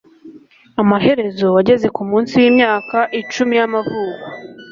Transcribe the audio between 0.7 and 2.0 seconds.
amaherezo wageze